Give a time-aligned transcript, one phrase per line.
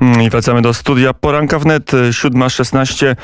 [0.00, 3.16] Mm, I wracamy do studia Poranka wnet, 7.16,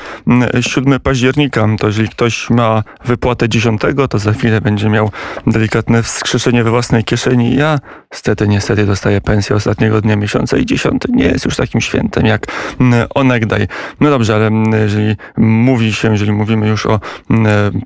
[0.61, 1.67] 7 października.
[1.79, 5.11] To jeżeli ktoś ma wypłatę 10, to za chwilę będzie miał
[5.47, 7.55] delikatne wskrzeszenie we własnej kieszeni.
[7.55, 7.79] Ja
[8.11, 12.45] niestety, niestety dostaję pensję ostatniego dnia miesiąca i 10 nie jest już takim świętem jak
[12.79, 13.67] mm, onegdaj.
[13.99, 16.99] No dobrze, ale mm, jeżeli mówi się, jeżeli mówimy już o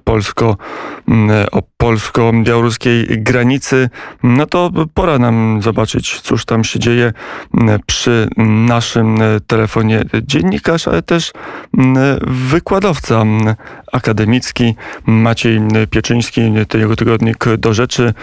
[0.03, 0.57] polsko,
[1.51, 3.89] o polsko-białoruskiej granicy,
[4.23, 7.13] no to pora nam zobaczyć, cóż tam się dzieje
[7.85, 11.31] przy naszym naszym e, telefonie dziennikarz, ale też
[12.27, 13.25] wykładowca
[13.91, 15.59] akademicki Maciej
[15.89, 18.13] Pieczyński, tego tygodnik do rzeczy,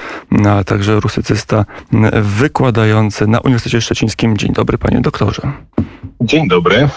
[0.48, 1.64] a także rusycysta
[2.22, 4.36] wykładający na Uniwersytecie Szczecińskim.
[4.36, 5.42] Dzień dobry panie doktorze.
[6.20, 6.88] Dzień dobry.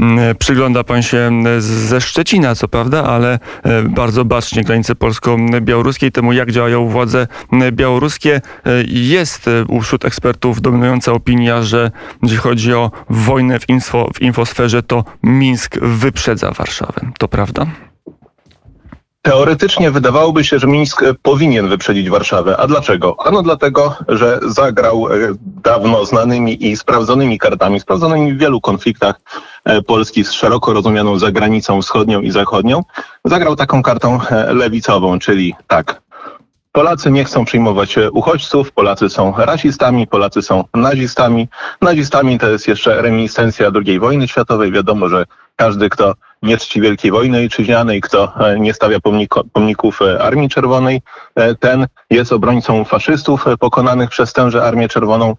[0.00, 6.12] Mm, przygląda pan się mm, ze Szczecina, co prawda, ale e, bardzo bacznie granicy polsko-białoruskiej,
[6.12, 8.40] temu jak działają władze mm, białoruskie.
[8.66, 11.90] E, jest e, wśród ekspertów dominująca opinia, że
[12.22, 17.00] jeśli chodzi o wojnę w, info, w infosferze, to Mińsk wyprzedza Warszawę.
[17.18, 17.66] To prawda?
[19.22, 22.56] Teoretycznie wydawałoby się, że Mińsk powinien wyprzedzić Warszawę.
[22.56, 23.16] A dlaczego?
[23.26, 25.06] Ano dlatego, że zagrał
[25.62, 29.20] dawno znanymi i sprawdzonymi kartami, sprawdzonymi w wielu konfliktach
[29.64, 32.82] E, Polski z szeroko rozumianą zagranicą wschodnią i zachodnią,
[33.24, 36.02] zagrał taką kartą e, lewicową, czyli tak,
[36.72, 41.48] Polacy nie chcą przyjmować e, uchodźców, Polacy są rasistami, Polacy są nazistami.
[41.80, 44.72] Nazistami to jest jeszcze reminiscencja II wojny światowej.
[44.72, 45.24] Wiadomo, że
[45.56, 48.98] każdy, kto nie czci Wielkiej Wojny Ojczyźnianej, kto e, nie stawia
[49.52, 51.02] pomników e, Armii Czerwonej,
[51.60, 55.36] ten jest obrońcą faszystów pokonanych przez tęże Armię Czerwoną,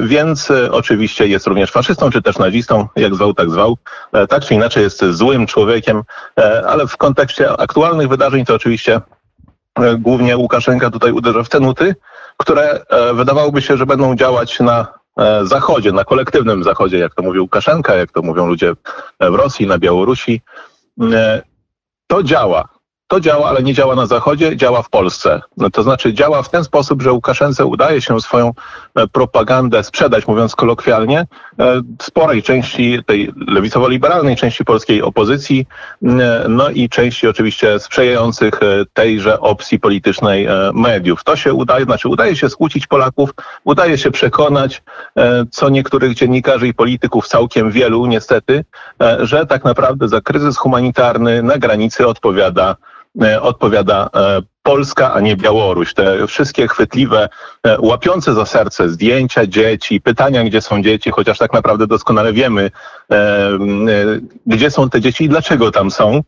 [0.00, 3.76] więc oczywiście jest również faszystą, czy też nazistą, jak zwał, tak zwał.
[4.28, 6.02] Tak czy inaczej jest złym człowiekiem,
[6.66, 9.00] ale w kontekście aktualnych wydarzeń to oczywiście
[9.98, 11.94] głównie Łukaszenka tutaj uderza w te nuty,
[12.36, 14.86] które e, wydawałoby się, że będą działać na
[15.18, 18.72] e, Zachodzie, na kolektywnym Zachodzie, jak to mówi Łukaszenka, jak to mówią ludzie
[19.20, 20.40] w Rosji, na Białorusi.
[22.06, 22.73] To działa
[23.14, 25.40] to działa, ale nie działa na Zachodzie, działa w Polsce.
[25.56, 28.52] No, to znaczy działa w ten sposób, że Łukaszence udaje się swoją
[28.94, 31.26] e, propagandę sprzedać, mówiąc kolokwialnie,
[31.58, 35.66] e, sporej części tej lewicowo-liberalnej części polskiej opozycji,
[36.48, 41.24] no i części oczywiście sprzyjających e, tejże opcji politycznej mediów.
[41.24, 43.30] To się udaje, znaczy udaje się skłócić Polaków,
[43.64, 44.82] udaje się przekonać
[45.50, 48.64] co niektórych dziennikarzy i polityków, całkiem wielu niestety,
[49.20, 52.76] że tak naprawdę za kryzys humanitarny na granicy odpowiada
[53.40, 55.94] odpowiada e, Polska, a nie Białoruś.
[55.94, 57.28] Te wszystkie chwytliwe,
[57.62, 62.70] e, łapiące za serce zdjęcia dzieci, pytania, gdzie są dzieci, chociaż tak naprawdę doskonale wiemy,
[64.46, 66.20] gdzie są te dzieci i dlaczego tam są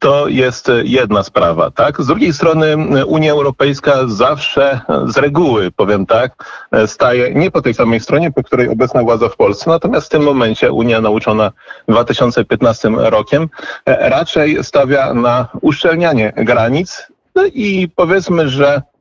[0.00, 2.02] to jest jedna sprawa, tak?
[2.02, 6.44] Z drugiej strony Unia Europejska zawsze z reguły, powiem tak,
[6.86, 10.22] staje nie po tej samej stronie, po której obecna władza w Polsce, natomiast w tym
[10.22, 11.52] momencie Unia nauczona
[11.88, 13.48] 2015 rokiem
[13.86, 18.99] raczej stawia na uszczelnianie granic no i powiedzmy, że E,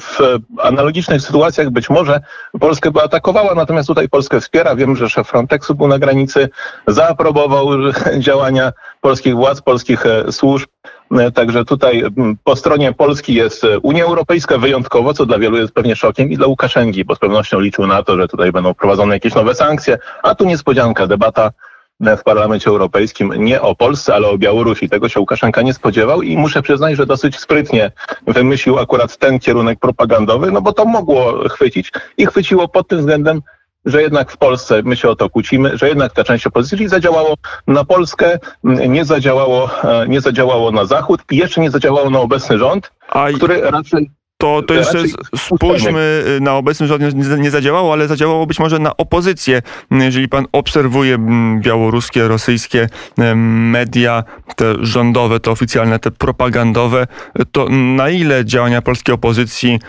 [0.00, 2.20] w analogicznych sytuacjach być może
[2.60, 4.76] Polskę by atakowała, natomiast tutaj Polskę wspiera.
[4.76, 6.48] Wiem, że szef Frontexu był na granicy,
[6.86, 7.68] zaaprobował
[8.18, 10.68] działania polskich władz, polskich e, służb.
[11.12, 12.04] E, także tutaj
[12.44, 16.46] po stronie Polski jest Unia Europejska wyjątkowo, co dla wielu jest pewnie szokiem i dla
[16.46, 20.34] Łukaszenki, bo z pewnością liczył na to, że tutaj będą wprowadzone jakieś nowe sankcje, a
[20.34, 21.50] tu niespodzianka, debata
[22.00, 24.88] w Parlamencie Europejskim nie o Polsce, ale o Białorusi.
[24.88, 27.92] Tego się Łukaszenka nie spodziewał i muszę przyznać, że dosyć sprytnie
[28.26, 33.42] wymyślił akurat ten kierunek propagandowy, no bo to mogło chwycić i chwyciło pod tym względem,
[33.84, 37.34] że jednak w Polsce my się o to kłócimy, że jednak ta część opozycji zadziałało
[37.66, 42.58] na Polskę, nie zadziałało, e, nie zadziałało na Zachód i jeszcze nie zadziałało na obecny
[42.58, 44.10] rząd, A który raczej
[44.44, 45.02] to, to jeszcze
[45.36, 49.62] spójrzmy y, na obecny rząd, nie, nie zadziałało, ale zadziałało być może na opozycję.
[49.90, 52.88] Jeżeli pan obserwuje mm, białoruskie, rosyjskie
[53.36, 54.24] media,
[54.56, 57.06] te rządowe, te oficjalne, te propagandowe,
[57.52, 59.80] to na ile działania polskiej opozycji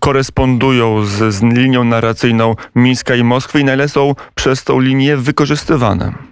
[0.00, 5.16] korespondują z, z linią narracyjną Mińska i Moskwy i na ile są przez tą linię
[5.16, 6.31] wykorzystywane?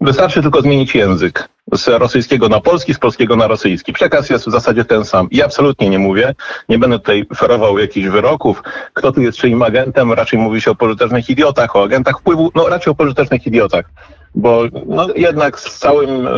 [0.00, 3.92] Wystarczy tylko zmienić język z rosyjskiego na polski, z polskiego na rosyjski.
[3.92, 5.30] Przekaz jest w zasadzie ten sam.
[5.30, 6.34] I absolutnie nie mówię,
[6.68, 8.62] nie będę tutaj ferował jakichś wyroków,
[8.94, 12.68] kto tu jest czyim agentem, raczej mówi się o pożytecznych idiotach, o agentach wpływu, no
[12.68, 13.90] raczej o pożytecznych idiotach
[14.34, 16.28] bo no, jednak z całym,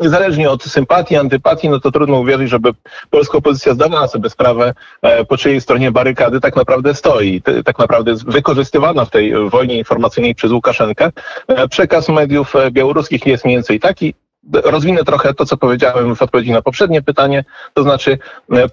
[0.00, 2.70] niezależnie od sympatii, antypatii, no to trudno uwierzyć, żeby
[3.10, 7.42] polska opozycja zdawała sobie sprawę, e, po czyjej stronie barykady tak naprawdę stoi.
[7.64, 11.10] Tak naprawdę jest wykorzystywana w tej wojnie informacyjnej przez Łukaszenkę.
[11.48, 14.14] E, przekaz mediów e, białoruskich jest mniej więcej taki,
[14.52, 17.44] rozwinę trochę to, co powiedziałem w odpowiedzi na poprzednie pytanie,
[17.74, 18.18] to znaczy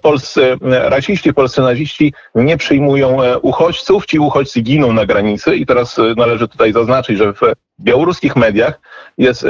[0.02, 6.48] polscy rasiści, polscy naziści nie przyjmują uchodźców, ci uchodźcy giną na granicy i teraz należy
[6.48, 7.40] tutaj zaznaczyć, że w
[7.80, 8.80] białoruskich mediach
[9.18, 9.46] jest,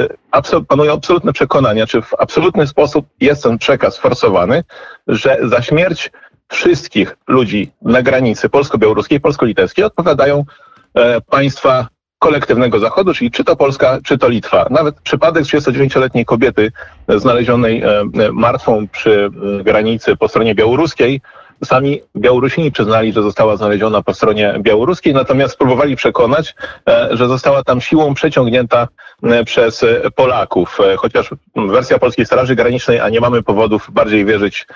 [0.67, 4.63] panuje absolutne przekonanie, czy w absolutny sposób jest ten przekaz forsowany,
[5.07, 6.11] że za śmierć
[6.47, 10.45] wszystkich ludzi na granicy polsko-białoruskiej, polsko-litewskiej odpowiadają
[10.93, 11.87] e, państwa
[12.21, 14.65] kolektywnego Zachodu, czyli czy to Polska, czy to Litwa.
[14.69, 16.71] Nawet przypadek 39-letniej kobiety
[17.07, 19.29] znalezionej e, martwą przy
[19.59, 21.21] e, granicy po stronie białoruskiej
[21.65, 26.55] Sami Białorusini przyznali, że została znaleziona po stronie białoruskiej, natomiast próbowali przekonać,
[26.89, 28.87] e, że została tam siłą przeciągnięta
[29.23, 29.85] e, przez
[30.15, 30.79] Polaków.
[30.79, 34.67] E, chociaż wersja Polskiej Straży Granicznej, a nie mamy powodów bardziej wierzyć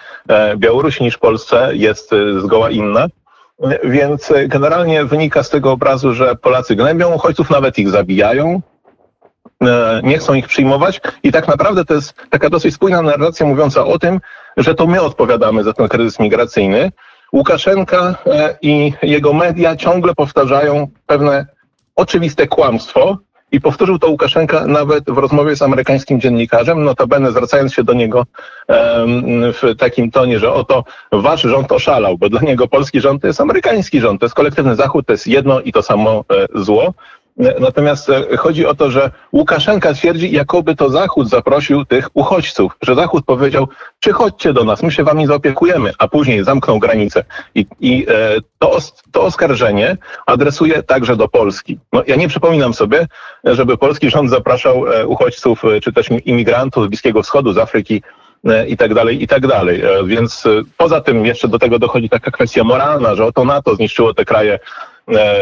[0.58, 3.08] Białorusi niż Polsce, jest zgoła inna.
[3.84, 8.62] Więc generalnie wynika z tego obrazu, że Polacy gnębią uchodźców, nawet ich zabijają,
[10.04, 14.00] nie chcą ich przyjmować i tak naprawdę to jest taka dosyć spójna narracja mówiąca o
[14.00, 14.20] tym,
[14.58, 16.92] że to my odpowiadamy za ten kryzys migracyjny.
[17.34, 21.46] Łukaszenka e, i jego media ciągle powtarzają pewne
[21.96, 23.18] oczywiste kłamstwo,
[23.52, 28.26] i powtórzył to Łukaszenka nawet w rozmowie z amerykańskim dziennikarzem, notabene zwracając się do niego
[29.54, 33.42] w takim tonie, że oto wasz rząd oszalał, bo dla niego polski rząd to jest
[33.42, 36.94] amerykański rząd, to jest kolektywny Zachód, to jest jedno i to samo e, zło.
[37.38, 42.96] Natomiast e, chodzi o to, że Łukaszenka twierdzi, jakoby to Zachód zaprosił tych uchodźców, że
[42.96, 43.68] Zachód powiedział,
[44.00, 47.24] przychodźcie do nas, my się wami zaopiekujemy, a później zamknął granicę.
[47.56, 48.78] I, i e, to,
[49.12, 51.80] to oskarżenie adresuje także do Polski.
[51.94, 53.08] No, ja nie przypominam sobie,
[53.44, 58.02] żeby polski rząd zapraszał e, uchodźców czy też imigrantów z Bliskiego Wschodu, z Afryki
[58.68, 59.82] i tak dalej, i tak dalej.
[60.06, 60.44] Więc
[60.78, 64.60] poza tym jeszcze do tego dochodzi taka kwestia moralna, że oto NATO zniszczyło te kraje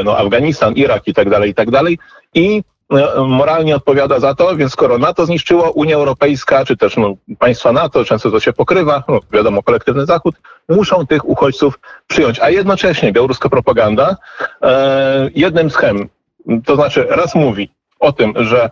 [0.04, 2.00] no, Afganistan, Irak i tak dalej, i tak dalej.
[2.33, 2.63] I
[2.94, 7.71] e, moralnie odpowiada za to, więc skoro NATO zniszczyło, Unia Europejska, czy też no, państwa
[7.71, 10.36] NATO, często to się pokrywa, no, wiadomo, kolektywny Zachód,
[10.69, 12.39] muszą tych uchodźców przyjąć.
[12.39, 14.18] A jednocześnie białoruska propaganda
[14.62, 16.10] e, jednym z chem,
[16.65, 17.69] to znaczy raz mówi
[18.00, 18.69] o tym, że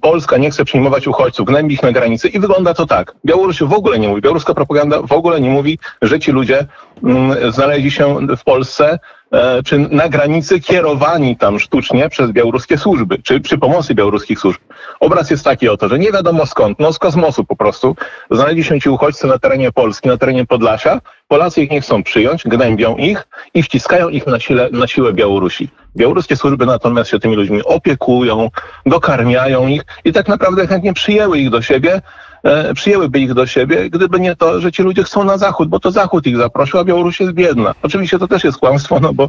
[0.00, 3.14] Polska nie chce przyjmować uchodźców, gnębi ich na granicy i wygląda to tak.
[3.24, 6.66] Białoruś w ogóle nie mówi, białoruska propaganda w ogóle nie mówi, że ci ludzie
[7.04, 9.21] mm, znaleźli się w Polsce E,
[9.64, 14.60] czy na granicy kierowani tam sztucznie przez białoruskie służby, czy przy pomocy białoruskich służb.
[15.00, 17.96] Obraz jest taki oto, że nie wiadomo skąd, no z kosmosu po prostu,
[18.30, 22.44] znaleźli się ci uchodźcy na terenie Polski, na terenie Podlasia, Polacy ich nie chcą przyjąć,
[22.44, 25.68] gnębią ich i wciskają ich na, sile, na siłę Białorusi.
[25.96, 28.50] Białoruskie służby natomiast się tymi ludźmi opiekują,
[28.86, 32.00] dokarmiają ich i tak naprawdę chętnie przyjęły ich do siebie,
[32.42, 35.80] E, przyjęłyby ich do siebie, gdyby nie to, że ci ludzie chcą na Zachód, bo
[35.80, 37.74] to Zachód ich zaprosił, a Białoruś jest biedna.
[37.82, 39.28] Oczywiście to też jest kłamstwo, no bo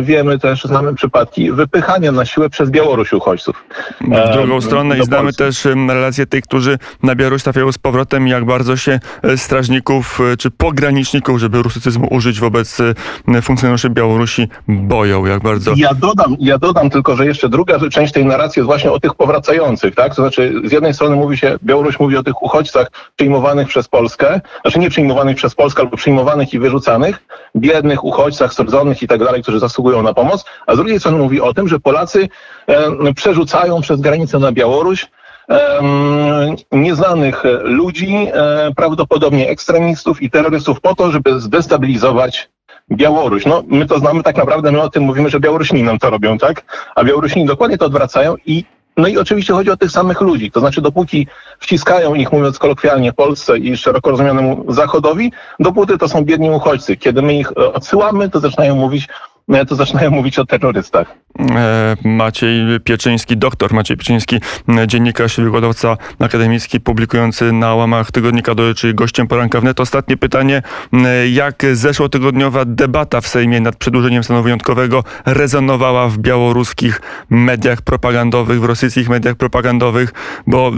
[0.00, 3.64] wiemy też, znamy przypadki wypychania na siłę przez Białoruś uchodźców.
[4.00, 8.28] W e, drugą stronę i znamy też relacje tych, którzy na Białoruś trafiają z powrotem,
[8.28, 9.00] jak bardzo się
[9.36, 12.78] strażników czy pograniczników, żeby rusycyzmu użyć wobec
[13.42, 15.72] funkcjonariuszy Białorusi, boją, jak bardzo.
[15.76, 19.14] Ja dodam, ja dodam tylko, że jeszcze druga część tej narracji jest właśnie o tych
[19.14, 20.14] powracających, tak?
[20.14, 24.40] To znaczy, z jednej strony mówi się, Białoruś mówi o tych uchodźcach przyjmowanych przez Polskę,
[24.62, 27.26] znaczy nie przyjmowanych przez Polskę, albo przyjmowanych i wyrzucanych,
[27.56, 31.40] biednych uchodźcach, srodzonych i tak dalej, którzy zasługują na pomoc, a z drugiej strony mówi
[31.40, 32.28] o tym, że Polacy
[32.66, 35.08] e, przerzucają przez granicę na Białoruś
[36.72, 42.48] nieznanych ludzi, e, prawdopodobnie ekstremistów i terrorystów po to, żeby zdestabilizować
[42.90, 43.46] Białoruś.
[43.46, 46.38] No, my to znamy tak naprawdę, my o tym mówimy, że Białorusini nam to robią,
[46.38, 46.64] tak?
[46.94, 48.64] A Białorusini dokładnie to odwracają i
[48.96, 51.26] no i oczywiście chodzi o tych samych ludzi, to znaczy dopóki
[51.58, 56.96] wciskają ich, mówiąc kolokwialnie, Polsce i szeroko rozumianemu Zachodowi, dopóty to są biedni uchodźcy.
[56.96, 59.08] Kiedy my ich e, odsyłamy, to zaczynają mówić
[59.68, 61.14] to zaczynają mówić o terrorystach.
[61.38, 64.40] E, Maciej Pieczyński, doktor Maciej Pieczyński,
[64.86, 69.80] dziennikarz i wykładowca akademicki, publikujący na łamach tygodnika czyli gościem poranka wnet.
[69.80, 70.62] Ostatnie pytanie.
[71.32, 77.00] Jak zeszłotygodniowa debata w Sejmie nad przedłużeniem stanu wyjątkowego rezonowała w białoruskich
[77.30, 80.12] mediach propagandowych, w rosyjskich mediach propagandowych,
[80.46, 80.72] bo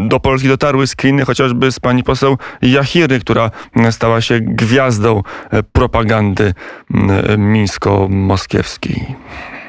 [0.00, 3.50] do Polski dotarły screeny chociażby z pani poseł Jachiry, która
[3.90, 5.22] stała się gwiazdą
[5.72, 6.54] propagandy
[7.38, 9.06] mińsko moskiewskiej.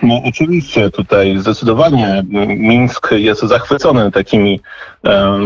[0.04, 4.60] No oczywiście tutaj zdecydowanie Mińsk jest zachwycony takimi,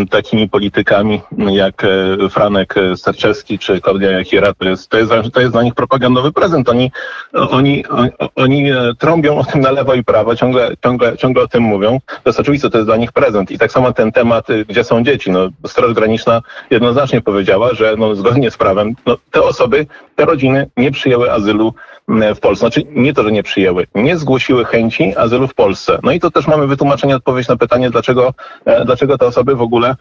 [0.10, 1.22] takimi politykami
[1.52, 4.54] jak e, Franek Starczewski czy Klaudia Jachiera.
[4.54, 6.70] To jest, to, jest, to jest dla nich propagandowy prezent.
[6.70, 6.92] Oni,
[7.34, 7.84] oni,
[8.36, 12.00] oni e, trąbią o tym na lewo i prawo, ciągle, ciągle, ciągle o tym mówią.
[12.08, 13.52] To jest oczywiste, to jest dla nich prezent.
[13.52, 15.32] I tak samo ten temat, y, gdzie są dzieci.
[15.32, 20.70] No, Straż Graniczna jednoznacznie powiedziała, że no, zgodnie z prawem no, te osoby te rodziny
[20.78, 21.74] nie przyjęły azylu
[22.08, 22.60] w Polsce.
[22.60, 26.00] Znaczy nie to, że nie przyjęły, nie zgłosiły chęci azylu w Polsce.
[26.04, 28.34] No i to też mamy wytłumaczenie, odpowiedź na pytanie, dlaczego,
[28.86, 29.96] dlaczego te osoby w ogóle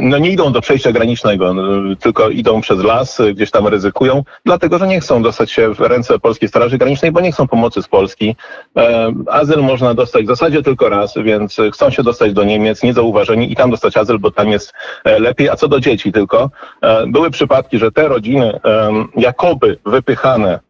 [0.00, 4.78] no nie idą do przejścia granicznego, no, tylko idą przez las, gdzieś tam ryzykują, dlatego,
[4.78, 7.88] że nie chcą dostać się w ręce Polskiej Straży Granicznej, bo nie chcą pomocy z
[7.88, 8.36] Polski.
[9.30, 13.56] Azyl można dostać w zasadzie tylko raz, więc chcą się dostać do Niemiec, niezauważeni i
[13.56, 14.72] tam dostać azyl, bo tam jest
[15.04, 15.48] lepiej.
[15.48, 16.50] A co do dzieci tylko,
[17.06, 18.60] były przypadki, że te rodziny
[19.16, 19.55] jakoby
[19.86, 20.60] wypychane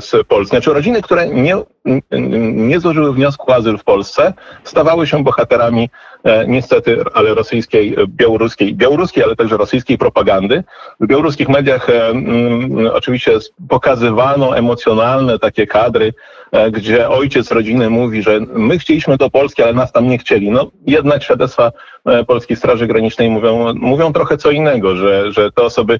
[0.00, 1.56] z Polski, znaczy rodziny, które nie,
[2.50, 4.32] nie złożyły wniosku o azyl w Polsce,
[4.64, 5.90] stawały się bohaterami
[6.24, 10.64] e, niestety, ale rosyjskiej, białoruskiej, białoruskiej, ale także rosyjskiej propagandy.
[11.00, 12.12] W białoruskich mediach e,
[12.92, 16.12] oczywiście pokazywano emocjonalne takie kadry,
[16.52, 20.50] e, gdzie ojciec rodziny mówi, że my chcieliśmy do Polski, ale nas tam nie chcieli.
[20.50, 21.72] No jednak świadectwa
[22.26, 25.98] Polskiej Straży Granicznej mówią, mówią trochę co innego, że, że te osoby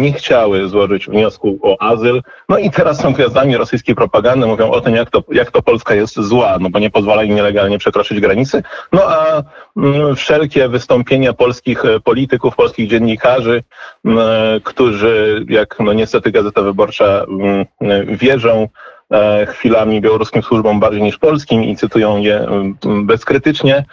[0.00, 2.22] nie chciały złożyć wniosku o azyl.
[2.48, 5.94] No i teraz są gwiazdami rosyjskiej propagandy, mówią o tym, jak to, jak to Polska
[5.94, 8.62] jest zła, no bo nie pozwala im nielegalnie przekroczyć granicy.
[8.92, 9.42] No a
[9.76, 13.62] mm, wszelkie wystąpienia polskich e, polityków, polskich dziennikarzy,
[14.06, 17.26] e, którzy, jak no niestety Gazeta Wyborcza
[17.80, 18.68] e, wierzą,
[19.46, 22.46] chwilami białoruskim służbom bardziej niż polskim i cytują je
[23.04, 23.84] bezkrytycznie,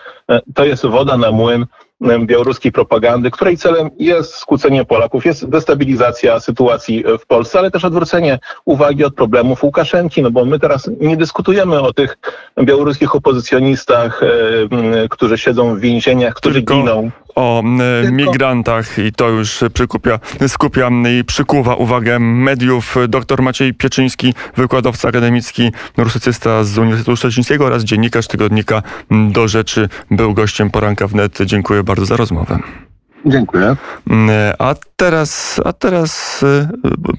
[0.56, 1.66] to jest woda na młyn
[2.26, 8.40] białoruskiej propagandy, której celem jest skłócenie Polaków, jest destabilizacja sytuacji w Polsce, ale też odwrócenie
[8.66, 12.18] uwagi od problemów Łukaszenki, no bo my teraz nie dyskutujemy o tych
[12.64, 14.28] białoruskich opozycjonistach, e,
[15.10, 20.90] którzy siedzą w więzieniach, którzy Tylko giną o e, migrantach i to już przykupia, skupia
[21.20, 22.96] i przykuwa uwagę mediów.
[23.08, 28.82] Dr Maciej Pieczyński, wykładowca akademicki, rusycysta z Uniwersytetu Szczecińskiego oraz dziennikarz tygodnika
[29.32, 31.38] Do Rzeczy, był gościem poranka wnet.
[31.46, 32.60] Dziękuję bardzo za rozmowę.
[33.26, 33.76] Dziękuję.
[34.60, 36.68] A teraz, a teraz y,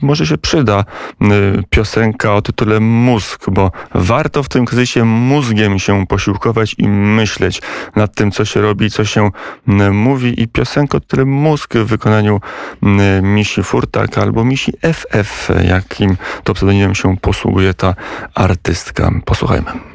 [0.03, 0.85] może się przyda
[1.23, 1.25] y,
[1.71, 7.63] piosenka o tytule Mózg, bo warto w tym kryzysie mózgiem się posiłkować i myśleć
[7.97, 9.31] nad tym, co się robi, co się
[9.69, 10.43] y, mówi.
[10.43, 12.41] I piosenka o tytule Mózg w wykonaniu
[13.23, 17.95] Misi Furtak albo Misi FF, jakim to pseudonimem się posługuje ta
[18.35, 19.11] artystka.
[19.25, 19.94] Posłuchajmy.